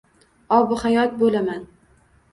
Obihayot 0.57 1.13
bo’laman. 1.21 1.71